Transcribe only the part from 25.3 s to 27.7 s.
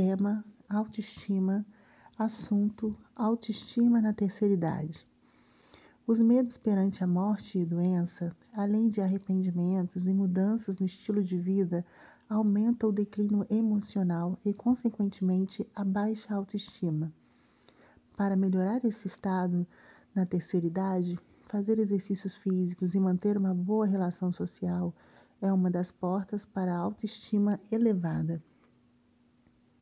é uma das portas para a autoestima